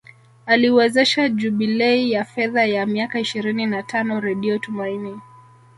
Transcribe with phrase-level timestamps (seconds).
[0.45, 5.19] Aliwezesha jubilei ya fedha ya miaka ishirini na tano redio Tumaini